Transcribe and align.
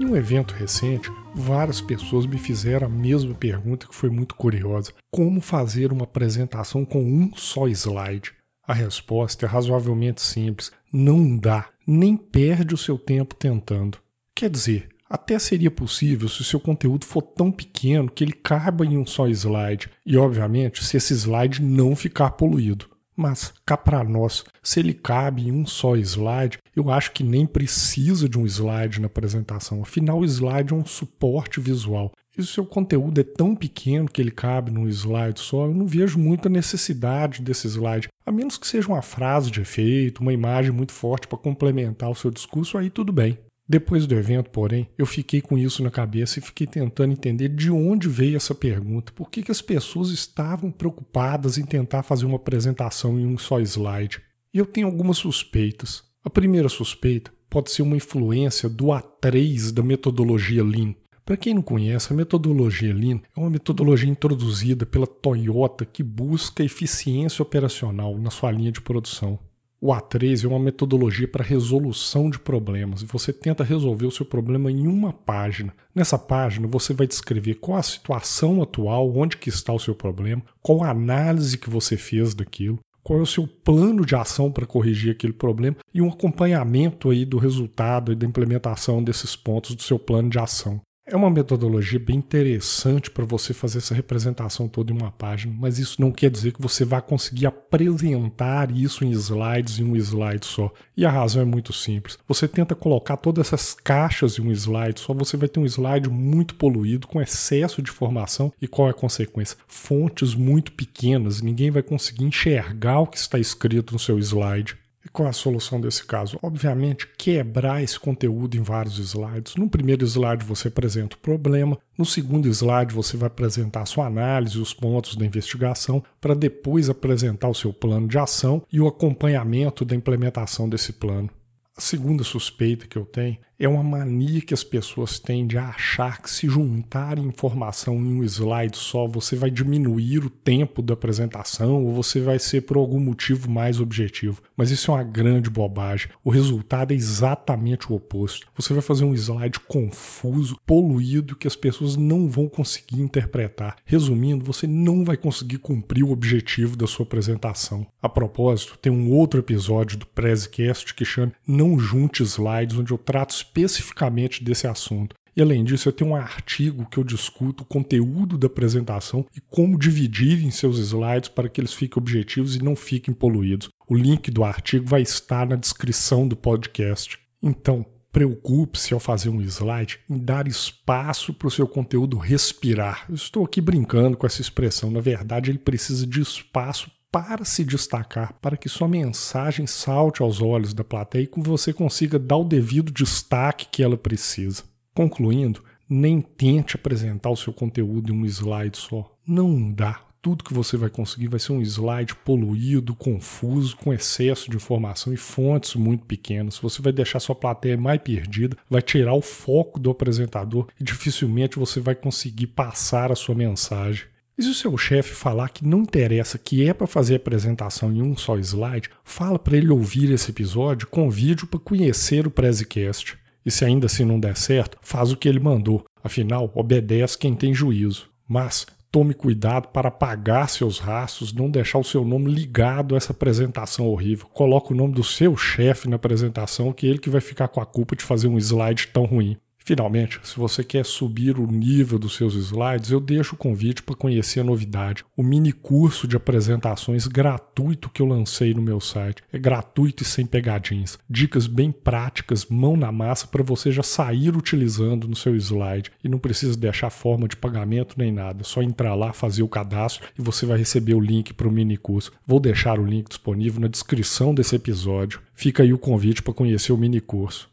Em 0.00 0.06
um 0.06 0.16
evento 0.16 0.54
recente, 0.54 1.12
várias 1.34 1.82
pessoas 1.82 2.24
me 2.24 2.38
fizeram 2.38 2.86
a 2.86 2.90
mesma 2.90 3.34
pergunta 3.34 3.86
que 3.86 3.94
foi 3.94 4.08
muito 4.08 4.34
curiosa: 4.34 4.94
como 5.10 5.42
fazer 5.42 5.92
uma 5.92 6.04
apresentação 6.04 6.86
com 6.86 7.04
um 7.04 7.30
só 7.36 7.68
slide? 7.68 8.32
A 8.66 8.72
resposta 8.72 9.44
é 9.44 9.48
razoavelmente 9.48 10.22
simples: 10.22 10.72
não 10.90 11.36
dá, 11.36 11.68
nem 11.86 12.16
perde 12.16 12.74
o 12.74 12.78
seu 12.78 12.98
tempo 12.98 13.34
tentando. 13.34 13.98
Quer 14.34 14.48
dizer, 14.48 14.88
até 15.06 15.38
seria 15.38 15.70
possível 15.70 16.30
se 16.30 16.40
o 16.40 16.44
seu 16.44 16.58
conteúdo 16.58 17.04
for 17.04 17.20
tão 17.20 17.52
pequeno 17.52 18.10
que 18.10 18.24
ele 18.24 18.32
caiba 18.32 18.86
em 18.86 18.96
um 18.96 19.04
só 19.04 19.28
slide, 19.28 19.90
e 20.06 20.16
obviamente 20.16 20.82
se 20.82 20.96
esse 20.96 21.12
slide 21.12 21.60
não 21.60 21.94
ficar 21.94 22.30
poluído. 22.30 22.88
Mas 23.16 23.52
cá 23.66 23.76
para 23.76 24.02
nós, 24.02 24.44
se 24.62 24.80
ele 24.80 24.94
cabe 24.94 25.48
em 25.48 25.52
um 25.52 25.66
só 25.66 25.96
slide, 25.96 26.58
eu 26.74 26.90
acho 26.90 27.12
que 27.12 27.22
nem 27.22 27.46
precisa 27.46 28.28
de 28.28 28.38
um 28.38 28.46
slide 28.46 29.00
na 29.00 29.06
apresentação. 29.06 29.82
Afinal, 29.82 30.20
o 30.20 30.24
slide 30.24 30.72
é 30.72 30.76
um 30.76 30.86
suporte 30.86 31.60
visual. 31.60 32.12
E 32.36 32.42
se 32.42 32.48
o 32.48 32.52
seu 32.52 32.64
conteúdo 32.64 33.20
é 33.20 33.24
tão 33.24 33.54
pequeno 33.54 34.08
que 34.08 34.22
ele 34.22 34.30
cabe 34.30 34.70
num 34.70 34.88
slide 34.88 35.40
só, 35.40 35.66
eu 35.66 35.74
não 35.74 35.86
vejo 35.86 36.18
muita 36.18 36.48
necessidade 36.48 37.42
desse 37.42 37.66
slide. 37.66 38.08
A 38.24 38.30
menos 38.30 38.56
que 38.56 38.66
seja 38.66 38.88
uma 38.88 39.02
frase 39.02 39.50
de 39.50 39.60
efeito, 39.60 40.20
uma 40.22 40.32
imagem 40.32 40.70
muito 40.70 40.92
forte 40.92 41.26
para 41.26 41.38
complementar 41.38 42.08
o 42.08 42.14
seu 42.14 42.30
discurso, 42.30 42.78
aí 42.78 42.88
tudo 42.88 43.12
bem. 43.12 43.38
Depois 43.70 44.04
do 44.04 44.16
evento, 44.16 44.50
porém, 44.50 44.88
eu 44.98 45.06
fiquei 45.06 45.40
com 45.40 45.56
isso 45.56 45.80
na 45.80 45.92
cabeça 45.92 46.40
e 46.40 46.42
fiquei 46.42 46.66
tentando 46.66 47.12
entender 47.12 47.48
de 47.50 47.70
onde 47.70 48.08
veio 48.08 48.36
essa 48.36 48.52
pergunta. 48.52 49.12
Por 49.12 49.30
que, 49.30 49.44
que 49.44 49.52
as 49.52 49.62
pessoas 49.62 50.10
estavam 50.10 50.72
preocupadas 50.72 51.56
em 51.56 51.64
tentar 51.64 52.02
fazer 52.02 52.26
uma 52.26 52.34
apresentação 52.34 53.16
em 53.16 53.24
um 53.24 53.38
só 53.38 53.60
slide? 53.60 54.20
E 54.52 54.58
eu 54.58 54.66
tenho 54.66 54.88
algumas 54.88 55.18
suspeitas. 55.18 56.02
A 56.24 56.28
primeira 56.28 56.68
suspeita 56.68 57.30
pode 57.48 57.70
ser 57.70 57.82
uma 57.82 57.96
influência 57.96 58.68
do 58.68 58.86
A3 58.86 59.70
da 59.70 59.84
metodologia 59.84 60.64
Lean. 60.64 60.92
Para 61.24 61.36
quem 61.36 61.54
não 61.54 61.62
conhece, 61.62 62.12
a 62.12 62.16
metodologia 62.16 62.92
Lean 62.92 63.20
é 63.36 63.38
uma 63.38 63.50
metodologia 63.50 64.10
introduzida 64.10 64.84
pela 64.84 65.06
Toyota 65.06 65.84
que 65.84 66.02
busca 66.02 66.64
eficiência 66.64 67.40
operacional 67.40 68.18
na 68.18 68.30
sua 68.30 68.50
linha 68.50 68.72
de 68.72 68.80
produção. 68.80 69.38
O 69.82 69.94
A3 69.94 70.44
é 70.44 70.46
uma 70.46 70.58
metodologia 70.58 71.26
para 71.26 71.42
resolução 71.42 72.28
de 72.28 72.38
problemas 72.38 73.02
você 73.02 73.32
tenta 73.32 73.64
resolver 73.64 74.04
o 74.04 74.10
seu 74.10 74.26
problema 74.26 74.70
em 74.70 74.86
uma 74.86 75.10
página. 75.10 75.72
Nessa 75.94 76.18
página 76.18 76.68
você 76.68 76.92
vai 76.92 77.06
descrever 77.06 77.54
qual 77.54 77.78
a 77.78 77.82
situação 77.82 78.60
atual, 78.60 79.10
onde 79.16 79.38
que 79.38 79.48
está 79.48 79.72
o 79.72 79.78
seu 79.78 79.94
problema, 79.94 80.42
qual 80.60 80.84
a 80.84 80.90
análise 80.90 81.56
que 81.56 81.70
você 81.70 81.96
fez 81.96 82.34
daquilo, 82.34 82.78
qual 83.02 83.20
é 83.20 83.22
o 83.22 83.26
seu 83.26 83.46
plano 83.46 84.04
de 84.04 84.14
ação 84.14 84.52
para 84.52 84.66
corrigir 84.66 85.12
aquele 85.12 85.32
problema 85.32 85.78
e 85.94 86.02
um 86.02 86.10
acompanhamento 86.10 87.08
aí 87.08 87.24
do 87.24 87.38
resultado 87.38 88.12
e 88.12 88.14
da 88.14 88.26
implementação 88.26 89.02
desses 89.02 89.34
pontos 89.34 89.74
do 89.74 89.82
seu 89.82 89.98
plano 89.98 90.28
de 90.28 90.38
ação. 90.38 90.78
É 91.12 91.16
uma 91.16 91.28
metodologia 91.28 91.98
bem 91.98 92.18
interessante 92.18 93.10
para 93.10 93.24
você 93.24 93.52
fazer 93.52 93.78
essa 93.78 93.92
representação 93.92 94.68
toda 94.68 94.92
em 94.92 94.96
uma 94.96 95.10
página, 95.10 95.52
mas 95.58 95.76
isso 95.76 96.00
não 96.00 96.12
quer 96.12 96.30
dizer 96.30 96.52
que 96.52 96.62
você 96.62 96.84
vai 96.84 97.02
conseguir 97.02 97.46
apresentar 97.46 98.70
isso 98.70 99.04
em 99.04 99.10
slides 99.10 99.80
em 99.80 99.84
um 99.84 99.96
slide 99.96 100.46
só. 100.46 100.72
E 100.96 101.04
a 101.04 101.10
razão 101.10 101.42
é 101.42 101.44
muito 101.44 101.72
simples. 101.72 102.16
Você 102.28 102.46
tenta 102.46 102.76
colocar 102.76 103.16
todas 103.16 103.48
essas 103.48 103.74
caixas 103.74 104.38
em 104.38 104.42
um 104.42 104.52
slide 104.52 105.00
só, 105.00 105.12
você 105.12 105.36
vai 105.36 105.48
ter 105.48 105.58
um 105.58 105.66
slide 105.66 106.08
muito 106.08 106.54
poluído, 106.54 107.08
com 107.08 107.20
excesso 107.20 107.82
de 107.82 107.90
informação, 107.90 108.52
e 108.62 108.68
qual 108.68 108.86
é 108.86 108.92
a 108.92 108.94
consequência? 108.94 109.56
Fontes 109.66 110.32
muito 110.36 110.70
pequenas, 110.70 111.42
ninguém 111.42 111.72
vai 111.72 111.82
conseguir 111.82 112.22
enxergar 112.22 113.00
o 113.00 113.08
que 113.08 113.18
está 113.18 113.36
escrito 113.36 113.92
no 113.92 113.98
seu 113.98 114.16
slide. 114.20 114.78
Qual 115.12 115.26
é 115.26 115.30
a 115.30 115.32
solução 115.32 115.80
desse 115.80 116.04
caso? 116.04 116.38
Obviamente, 116.40 117.08
quebrar 117.18 117.82
esse 117.82 117.98
conteúdo 117.98 118.56
em 118.56 118.62
vários 118.62 118.98
slides. 118.98 119.56
No 119.56 119.68
primeiro 119.68 120.04
slide 120.04 120.44
você 120.44 120.68
apresenta 120.68 121.16
o 121.16 121.18
problema, 121.18 121.78
no 121.98 122.06
segundo 122.06 122.48
slide 122.48 122.94
você 122.94 123.16
vai 123.16 123.26
apresentar 123.26 123.82
a 123.82 123.86
sua 123.86 124.06
análise, 124.06 124.58
os 124.58 124.72
pontos 124.72 125.16
da 125.16 125.26
investigação, 125.26 126.02
para 126.20 126.34
depois 126.34 126.88
apresentar 126.88 127.48
o 127.48 127.54
seu 127.54 127.72
plano 127.72 128.06
de 128.06 128.18
ação 128.18 128.62
e 128.72 128.80
o 128.80 128.86
acompanhamento 128.86 129.84
da 129.84 129.96
implementação 129.96 130.68
desse 130.68 130.92
plano. 130.92 131.28
A 131.76 131.80
segunda 131.80 132.22
suspeita 132.22 132.86
que 132.86 132.96
eu 132.96 133.04
tenho 133.04 133.38
é 133.60 133.68
uma 133.68 133.82
mania 133.82 134.40
que 134.40 134.54
as 134.54 134.64
pessoas 134.64 135.18
têm 135.18 135.46
de 135.46 135.58
achar 135.58 136.22
que 136.22 136.30
se 136.30 136.48
juntar 136.48 137.18
informação 137.18 137.96
em 137.96 138.20
um 138.20 138.24
slide 138.24 138.74
só, 138.74 139.06
você 139.06 139.36
vai 139.36 139.50
diminuir 139.50 140.24
o 140.24 140.30
tempo 140.30 140.80
da 140.80 140.94
apresentação 140.94 141.84
ou 141.84 141.92
você 141.92 142.20
vai 142.20 142.38
ser 142.38 142.62
por 142.62 142.78
algum 142.78 142.98
motivo 142.98 143.50
mais 143.50 143.78
objetivo. 143.78 144.40
Mas 144.56 144.70
isso 144.70 144.90
é 144.90 144.94
uma 144.94 145.02
grande 145.04 145.50
bobagem. 145.50 146.08
O 146.24 146.30
resultado 146.30 146.92
é 146.92 146.94
exatamente 146.94 147.92
o 147.92 147.96
oposto. 147.96 148.46
Você 148.56 148.72
vai 148.72 148.82
fazer 148.82 149.04
um 149.04 149.14
slide 149.14 149.60
confuso, 149.60 150.56
poluído, 150.66 151.36
que 151.36 151.46
as 151.46 151.56
pessoas 151.56 151.96
não 151.96 152.30
vão 152.30 152.48
conseguir 152.48 153.02
interpretar. 153.02 153.76
Resumindo, 153.84 154.42
você 154.42 154.66
não 154.66 155.04
vai 155.04 155.18
conseguir 155.18 155.58
cumprir 155.58 156.02
o 156.02 156.12
objetivo 156.12 156.78
da 156.78 156.86
sua 156.86 157.04
apresentação. 157.04 157.86
A 158.00 158.08
propósito, 158.08 158.78
tem 158.78 158.90
um 158.90 159.10
outro 159.10 159.38
episódio 159.38 159.98
do 159.98 160.06
Prezcast 160.06 160.94
que 160.94 161.04
chama 161.04 161.32
Não 161.46 161.78
Junte 161.78 162.22
Slides, 162.22 162.78
onde 162.78 162.92
eu 162.92 162.98
trato 162.98 163.34
especificamente 163.50 164.42
desse 164.44 164.66
assunto. 164.66 165.14
E 165.36 165.40
além 165.40 165.64
disso, 165.64 165.88
eu 165.88 165.92
tenho 165.92 166.10
um 166.10 166.16
artigo 166.16 166.86
que 166.86 166.98
eu 166.98 167.04
discuto 167.04 167.62
o 167.62 167.66
conteúdo 167.66 168.36
da 168.36 168.46
apresentação 168.46 169.24
e 169.34 169.40
como 169.40 169.78
dividir 169.78 170.44
em 170.44 170.50
seus 170.50 170.78
slides 170.78 171.28
para 171.28 171.48
que 171.48 171.60
eles 171.60 171.72
fiquem 171.72 172.00
objetivos 172.00 172.56
e 172.56 172.62
não 172.62 172.74
fiquem 172.74 173.14
poluídos. 173.14 173.68
O 173.88 173.94
link 173.94 174.30
do 174.30 174.42
artigo 174.42 174.86
vai 174.86 175.02
estar 175.02 175.46
na 175.46 175.56
descrição 175.56 176.26
do 176.26 176.36
podcast. 176.36 177.18
Então, 177.42 177.86
preocupe-se 178.12 178.92
ao 178.92 178.98
fazer 178.98 179.28
um 179.28 179.40
slide 179.40 180.00
em 180.10 180.18
dar 180.18 180.48
espaço 180.48 181.32
para 181.32 181.46
o 181.46 181.50
seu 181.50 181.66
conteúdo 181.66 182.18
respirar. 182.18 183.06
Eu 183.08 183.14
estou 183.14 183.44
aqui 183.44 183.60
brincando 183.60 184.16
com 184.16 184.26
essa 184.26 184.40
expressão, 184.40 184.90
na 184.90 185.00
verdade, 185.00 185.50
ele 185.50 185.58
precisa 185.58 186.04
de 186.06 186.20
espaço 186.20 186.90
para 187.10 187.44
se 187.44 187.64
destacar, 187.64 188.34
para 188.40 188.56
que 188.56 188.68
sua 188.68 188.86
mensagem 188.86 189.66
salte 189.66 190.22
aos 190.22 190.40
olhos 190.40 190.72
da 190.72 190.84
plateia 190.84 191.24
e 191.24 191.26
que 191.26 191.40
você 191.40 191.72
consiga 191.72 192.18
dar 192.18 192.36
o 192.36 192.44
devido 192.44 192.92
destaque 192.92 193.66
que 193.70 193.82
ela 193.82 193.96
precisa. 193.96 194.62
Concluindo, 194.94 195.62
nem 195.88 196.20
tente 196.20 196.76
apresentar 196.76 197.30
o 197.30 197.36
seu 197.36 197.52
conteúdo 197.52 198.12
em 198.12 198.16
um 198.16 198.24
slide 198.24 198.78
só. 198.78 199.12
Não 199.26 199.72
dá. 199.72 200.04
Tudo 200.22 200.44
que 200.44 200.52
você 200.52 200.76
vai 200.76 200.90
conseguir 200.90 201.28
vai 201.28 201.40
ser 201.40 201.52
um 201.52 201.62
slide 201.62 202.14
poluído, 202.14 202.94
confuso, 202.94 203.74
com 203.76 203.92
excesso 203.92 204.50
de 204.50 204.56
informação 204.56 205.14
e 205.14 205.16
fontes 205.16 205.74
muito 205.74 206.04
pequenas. 206.04 206.58
Você 206.58 206.82
vai 206.82 206.92
deixar 206.92 207.20
sua 207.20 207.34
plateia 207.34 207.76
mais 207.76 208.02
perdida, 208.02 208.56
vai 208.68 208.82
tirar 208.82 209.14
o 209.14 209.22
foco 209.22 209.80
do 209.80 209.90
apresentador 209.90 210.68
e 210.78 210.84
dificilmente 210.84 211.58
você 211.58 211.80
vai 211.80 211.94
conseguir 211.94 212.48
passar 212.48 213.10
a 213.10 213.16
sua 213.16 213.34
mensagem. 213.34 214.04
E 214.38 214.42
se 214.42 214.48
o 214.48 214.54
seu 214.54 214.76
chefe 214.78 215.14
falar 215.14 215.50
que 215.50 215.66
não 215.66 215.80
interessa, 215.80 216.38
que 216.38 216.66
é 216.66 216.72
para 216.72 216.86
fazer 216.86 217.14
a 217.14 217.16
apresentação 217.16 217.92
em 217.92 218.00
um 218.00 218.16
só 218.16 218.38
slide, 218.38 218.88
fala 219.04 219.38
para 219.38 219.56
ele 219.56 219.70
ouvir 219.70 220.10
esse 220.10 220.30
episódio, 220.30 220.86
convide-o 220.86 221.46
para 221.46 221.60
conhecer 221.60 222.26
o 222.26 222.30
Prezcast. 222.30 223.18
E 223.44 223.50
se 223.50 223.64
ainda 223.64 223.86
assim 223.86 224.04
não 224.04 224.20
der 224.20 224.36
certo, 224.36 224.78
faz 224.80 225.12
o 225.12 225.16
que 225.16 225.28
ele 225.28 225.40
mandou. 225.40 225.84
Afinal, 226.02 226.50
obedece 226.54 227.18
quem 227.18 227.34
tem 227.34 227.54
juízo. 227.54 228.08
Mas 228.26 228.66
tome 228.90 229.14
cuidado 229.14 229.68
para 229.68 229.88
apagar 229.88 230.48
seus 230.48 230.78
rastros, 230.78 231.32
não 231.32 231.50
deixar 231.50 231.78
o 231.78 231.84
seu 231.84 232.04
nome 232.04 232.32
ligado 232.32 232.94
a 232.94 232.98
essa 232.98 233.12
apresentação 233.12 233.86
horrível. 233.86 234.26
Coloque 234.28 234.72
o 234.72 234.76
nome 234.76 234.94
do 234.94 235.04
seu 235.04 235.36
chefe 235.36 235.88
na 235.88 235.96
apresentação, 235.96 236.72
que 236.72 236.86
é 236.86 236.90
ele 236.90 236.98
que 236.98 237.10
vai 237.10 237.20
ficar 237.20 237.48
com 237.48 237.60
a 237.60 237.66
culpa 237.66 237.94
de 237.94 238.04
fazer 238.04 238.28
um 238.28 238.38
slide 238.38 238.88
tão 238.88 239.04
ruim. 239.04 239.36
Finalmente, 239.64 240.18
se 240.24 240.36
você 240.36 240.64
quer 240.64 240.84
subir 240.84 241.38
o 241.38 241.46
nível 241.46 241.98
dos 241.98 242.16
seus 242.16 242.34
slides, 242.34 242.90
eu 242.90 243.00
deixo 243.00 243.34
o 243.34 243.38
convite 243.38 243.82
para 243.82 243.94
conhecer 243.94 244.40
a 244.40 244.44
novidade, 244.44 245.04
o 245.16 245.22
mini 245.22 245.52
curso 245.52 246.08
de 246.08 246.16
apresentações 246.16 247.06
gratuito 247.06 247.90
que 247.90 248.02
eu 248.02 248.06
lancei 248.06 248.54
no 248.54 248.62
meu 248.62 248.80
site. 248.80 249.22
É 249.32 249.38
gratuito 249.38 250.02
e 250.02 250.06
sem 250.06 250.26
pegadinhas. 250.26 250.98
Dicas 251.08 251.46
bem 251.46 251.70
práticas, 251.70 252.46
mão 252.46 252.76
na 252.76 252.90
massa 252.90 253.26
para 253.26 253.42
você 253.42 253.70
já 253.70 253.82
sair 253.82 254.36
utilizando 254.36 255.06
no 255.06 255.14
seu 255.14 255.36
slide 255.36 255.90
e 256.02 256.08
não 256.08 256.18
precisa 256.18 256.58
deixar 256.58 256.90
forma 256.90 257.28
de 257.28 257.36
pagamento 257.36 257.94
nem 257.98 258.10
nada. 258.10 258.40
É 258.40 258.44
só 258.44 258.62
entrar 258.62 258.94
lá, 258.94 259.12
fazer 259.12 259.42
o 259.42 259.48
cadastro 259.48 260.08
e 260.18 260.22
você 260.22 260.46
vai 260.46 260.58
receber 260.58 260.94
o 260.94 261.00
link 261.00 261.32
para 261.32 261.48
o 261.48 261.52
mini 261.52 261.76
curso. 261.76 262.12
Vou 262.26 262.40
deixar 262.40 262.78
o 262.78 262.84
link 262.84 263.08
disponível 263.08 263.60
na 263.60 263.68
descrição 263.68 264.34
desse 264.34 264.56
episódio. 264.56 265.20
Fica 265.34 265.62
aí 265.62 265.72
o 265.72 265.78
convite 265.78 266.22
para 266.22 266.34
conhecer 266.34 266.72
o 266.72 266.78
mini 266.78 267.00
curso. 267.00 267.50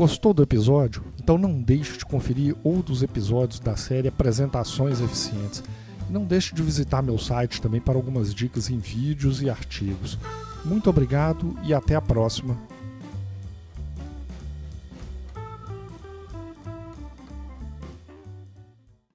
Gostou 0.00 0.32
do 0.32 0.42
episódio? 0.42 1.04
Então 1.22 1.36
não 1.36 1.60
deixe 1.60 1.98
de 1.98 2.06
conferir 2.06 2.56
outros 2.64 3.02
episódios 3.02 3.60
da 3.60 3.76
série 3.76 4.08
Apresentações 4.08 4.98
Eficientes. 4.98 5.62
Não 6.08 6.24
deixe 6.24 6.54
de 6.54 6.62
visitar 6.62 7.02
meu 7.02 7.18
site 7.18 7.60
também 7.60 7.82
para 7.82 7.98
algumas 7.98 8.34
dicas 8.34 8.70
em 8.70 8.78
vídeos 8.78 9.42
e 9.42 9.50
artigos. 9.50 10.18
Muito 10.64 10.88
obrigado 10.88 11.54
e 11.64 11.74
até 11.74 11.96
a 11.96 12.00
próxima. 12.00 12.56